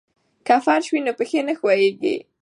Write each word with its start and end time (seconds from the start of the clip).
که 0.47 0.55
فرش 0.65 0.87
وي 0.91 0.99
نو 1.05 1.11
پښې 1.19 1.39
نه 1.47 1.53
ښویېږي. 1.59 2.15